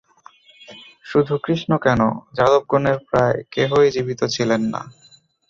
[1.05, 2.01] শুধু কৃষ্ণ কেন,
[2.33, 4.81] যাদবগণের প্রায় কেহই জীবিত ছিলেন না।